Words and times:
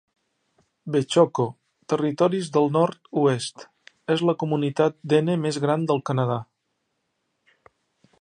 Behchoko, 0.93 1.43
Territoris 1.93 2.49
del 2.55 2.71
Nord-oest, 2.77 3.67
és 4.15 4.23
la 4.29 4.35
comunitat 4.45 4.97
dene 5.13 5.37
més 5.43 5.61
gran 5.67 5.85
del 5.93 6.03
Canadà. 6.11 6.39